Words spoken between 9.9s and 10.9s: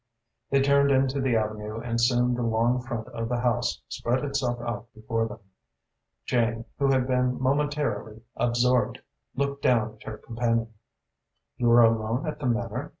at her companion.